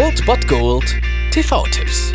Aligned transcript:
Old 0.00 0.24
Bot 0.26 0.46
Gold 0.46 0.94
TV-Tipps. 1.32 2.12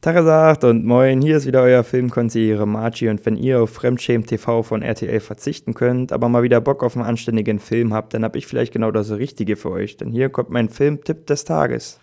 Tagesagt 0.00 0.62
und 0.62 0.84
moin, 0.86 1.20
hier 1.20 1.38
ist 1.38 1.46
wieder 1.46 1.62
euer 1.62 1.82
Filmkonsigliere 1.82 2.68
Margie 2.68 3.08
und 3.08 3.26
wenn 3.26 3.36
ihr 3.36 3.60
auf 3.60 3.70
Fremdschämen 3.70 4.24
TV 4.24 4.62
von 4.62 4.82
RTL 4.82 5.18
verzichten 5.18 5.74
könnt, 5.74 6.12
aber 6.12 6.28
mal 6.28 6.44
wieder 6.44 6.60
Bock 6.60 6.84
auf 6.84 6.94
einen 6.94 7.04
anständigen 7.04 7.58
Film 7.58 7.92
habt, 7.92 8.14
dann 8.14 8.22
hab 8.22 8.36
ich 8.36 8.46
vielleicht 8.46 8.72
genau 8.72 8.92
das 8.92 9.10
Richtige 9.10 9.56
für 9.56 9.72
euch, 9.72 9.96
denn 9.96 10.12
hier 10.12 10.28
kommt 10.28 10.50
mein 10.50 10.68
Filmtipp 10.68 11.26
des 11.26 11.44
Tages. 11.44 11.98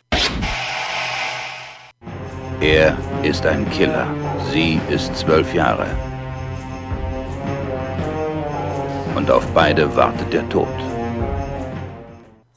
Er 2.59 2.97
ist 3.23 3.45
ein 3.45 3.65
Killer. 3.69 4.13
Sie 4.51 4.77
ist 4.89 5.15
zwölf 5.15 5.53
Jahre. 5.53 5.85
Und 9.15 9.31
auf 9.31 9.47
beide 9.53 9.95
wartet 9.95 10.33
der 10.33 10.49
Tod. 10.49 10.86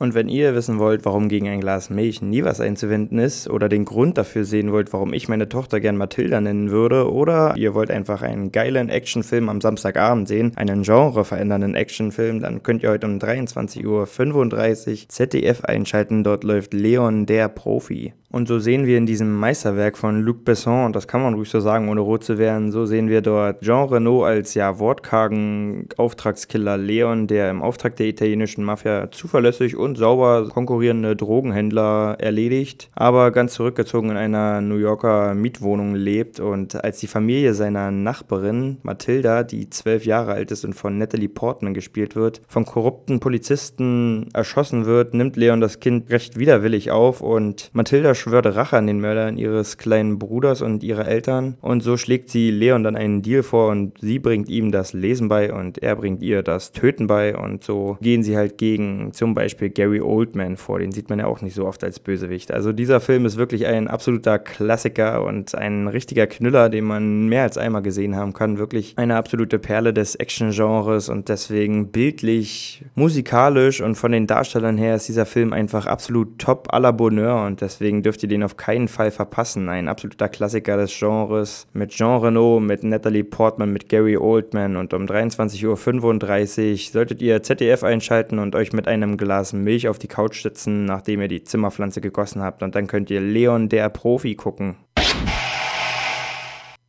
Und 0.01 0.15
wenn 0.15 0.31
ihr 0.31 0.55
wissen 0.55 0.79
wollt, 0.79 1.05
warum 1.05 1.29
gegen 1.29 1.47
ein 1.47 1.61
Glas 1.61 1.91
Milch 1.91 2.23
nie 2.23 2.43
was 2.43 2.59
einzuwenden 2.59 3.19
ist, 3.19 3.51
oder 3.51 3.69
den 3.69 3.85
Grund 3.85 4.17
dafür 4.17 4.47
sehen 4.47 4.73
wollt, 4.73 4.95
warum 4.95 5.13
ich 5.13 5.29
meine 5.29 5.47
Tochter 5.47 5.79
gern 5.79 5.99
Mathilda 5.99 6.41
nennen 6.41 6.71
würde, 6.71 7.13
oder 7.13 7.55
ihr 7.59 7.75
wollt 7.75 7.91
einfach 7.91 8.23
einen 8.23 8.51
geilen 8.51 8.89
Actionfilm 8.89 9.51
am 9.51 9.61
Samstagabend 9.61 10.27
sehen, 10.27 10.53
einen 10.57 10.85
genreverändernden 10.85 11.75
Actionfilm, 11.75 12.41
dann 12.41 12.63
könnt 12.63 12.83
ihr 12.83 12.89
heute 12.89 13.07
um 13.09 13.19
23.35 13.19 13.85
Uhr 13.85 15.09
ZDF 15.11 15.65
einschalten. 15.65 16.25
Dort 16.25 16.45
läuft 16.45 16.73
Leon 16.73 17.27
der 17.27 17.49
Profi. 17.49 18.15
Und 18.33 18.47
so 18.47 18.61
sehen 18.61 18.87
wir 18.87 18.97
in 18.97 19.07
diesem 19.07 19.35
Meisterwerk 19.35 19.99
von 19.99 20.23
Luc 20.23 20.45
Besson, 20.45 20.85
und 20.87 20.95
das 20.95 21.09
kann 21.09 21.21
man 21.21 21.35
ruhig 21.35 21.51
so 21.51 21.59
sagen, 21.59 21.89
ohne 21.89 22.01
rot 22.01 22.23
zu 22.23 22.39
werden, 22.39 22.71
so 22.71 22.87
sehen 22.87 23.09
wir 23.09 23.23
dort 23.23 23.61
Jean 23.61 23.89
Renault 23.89 24.25
als 24.25 24.55
ja 24.55 24.79
wortkargen 24.79 25.89
Auftragskiller 25.97 26.77
Leon, 26.77 27.27
der 27.27 27.51
im 27.51 27.61
Auftrag 27.61 27.97
der 27.97 28.07
italienischen 28.07 28.63
Mafia 28.63 29.11
zuverlässig 29.11 29.77
und 29.77 29.99
sauber 29.99 30.49
konkurrierende 30.49 31.17
Drogenhändler 31.17 32.17
erledigt, 32.21 32.89
aber 32.95 33.33
ganz 33.33 33.55
zurückgezogen 33.55 34.11
in 34.11 34.17
einer 34.17 34.61
New 34.61 34.77
Yorker 34.77 35.35
Mietwohnung 35.35 35.97
lebt. 35.97 36.39
Und 36.39 36.85
als 36.85 37.01
die 37.01 37.09
Familie 37.09 37.53
seiner 37.55 37.91
Nachbarin 37.91 38.79
Mathilda, 38.85 39.43
die 39.43 39.71
zwölf 39.71 40.07
Jahre 40.07 40.35
alt 40.35 40.53
ist 40.53 40.65
und 40.65 40.75
von 40.75 40.99
Natalie 40.99 41.29
Portman 41.29 41.75
gespielt 41.75 42.15
wird, 42.15 42.43
von 42.47 42.65
korrupten 42.65 43.19
Polizisten 43.19 44.29
erschossen 44.33 44.87
wird, 44.87 45.15
nimmt 45.15 45.37
Leon 45.37 45.61
das 45.61 45.81
Kind 45.81 46.11
recht 46.11 46.39
widerwillig 46.39 46.93
auf 46.93 47.23
und 47.23 47.71
Mathilda 47.73 48.15
schwört 48.21 48.47
Rache 48.47 48.77
an 48.77 48.87
den 48.87 49.01
Mördern 49.01 49.37
ihres 49.37 49.79
kleinen 49.79 50.19
Bruders 50.19 50.63
und 50.63 50.83
ihrer 50.83 51.07
Eltern. 51.07 51.57
Und 51.61 51.83
so 51.83 51.97
schlägt 51.97 52.31
sie 52.31 52.51
Leon 52.51 52.85
dann 52.85 52.97
einen 52.97 53.23
Deal 53.23 53.43
vor 53.43 53.71
und 53.71 53.99
sie 54.01 54.19
bringt 54.19 54.49
ihm 54.49 54.71
das 54.73 54.93
Lesen 54.93 55.29
bei 55.29 55.53
und 55.53 55.79
er 55.79 55.97
bringt 55.97 56.23
ihr 56.23 56.43
das 56.43 56.73
Töten 56.73 57.07
bei. 57.07 57.37
Und 57.37 57.65
so 57.65 57.99
gehen 58.01 58.23
sie 58.23 58.37
halt 58.37 58.59
gegen 58.59 59.13
zum 59.13 59.35
Beispiel 59.35 59.71
Gary 59.71 60.01
Oldman 60.01 60.57
vor. 60.57 60.79
Den 60.79 60.93
sieht 60.93 61.11
man 61.11 61.19
ja 61.19 61.27
auch 61.27 61.41
nicht 61.41 61.55
so 61.55 61.67
oft 61.67 61.83
als 61.83 61.99
Bösewicht. 61.99 62.53
Also 62.53 62.73
dieser 62.73 63.01
Film 63.01 63.27
ist 63.27 63.37
wirklich 63.37 63.67
ein 63.67 63.89
absoluter 63.89 64.39
Klassiker 64.39 65.25
und 65.25 65.55
ein 65.55 65.89
richtiger 65.89 66.27
Knüller, 66.27 66.69
den 66.69 66.85
man 66.85 67.29
mehr 67.29 67.43
als 67.43 67.59
einmal 67.59 67.83
gesehen 67.83 68.17
haben 68.17 68.33
kann. 68.33 68.59
Wirklich 68.59 68.95
eine 68.97 69.17
absolute 69.17 69.59
Perle 69.59 69.93
des 69.93 70.15
Action-Genres 70.15 71.09
und 71.09 71.29
deswegen 71.29 71.89
bildlich, 71.89 72.85
musikalisch 72.95 73.81
und 73.81 73.95
von 73.95 74.13
den 74.13 74.27
Darstellern 74.27 74.79
her 74.79 74.95
ist 74.95 75.09
dieser 75.09 75.27
Film 75.27 75.53
einfach 75.53 75.87
absolut 75.87 76.39
top 76.39 76.73
à 76.73 76.79
la 76.79 76.91
Bonheur 76.91 77.45
und 77.47 77.61
deswegen 77.61 78.03
dürft 78.11 78.25
ihr 78.25 78.29
den 78.29 78.43
auf 78.43 78.57
keinen 78.57 78.89
Fall 78.89 79.13
verpassen. 79.13 79.69
Ein 79.69 79.87
absoluter 79.87 80.29
Klassiker 80.29 80.77
des 80.77 80.99
Genres 80.99 81.69
mit 81.73 81.91
Jean 81.91 82.21
Renault, 82.21 82.61
mit 82.61 82.83
Natalie 82.83 83.23
Portman, 83.23 83.73
mit 83.73 83.89
Gary 83.89 84.17
Oldman 84.17 84.77
und 84.77 84.93
um 84.95 85.05
23.35 85.05 86.71
Uhr 86.73 86.77
solltet 86.93 87.23
ihr 87.23 87.41
ZDF 87.45 87.85
einschalten 87.85 88.41
und 88.41 88.57
euch 88.57 88.73
mit 88.73 88.89
einem 88.89 89.17
Glas 89.17 89.53
Milch 89.53 89.87
auf 89.87 90.01
die 90.01 90.09
Couch 90.09 90.43
sitzen, 90.43 90.87
nachdem 90.87 91.21
ihr 91.21 91.29
die 91.29 91.45
Zimmerpflanze 91.45 92.01
gegossen 92.01 92.43
habt 92.43 92.65
und 92.65 92.75
dann 92.75 92.89
könnt 92.89 93.11
ihr 93.11 93.21
Leon 93.21 93.69
der 93.69 93.89
Profi 93.91 94.35
gucken. 94.35 94.75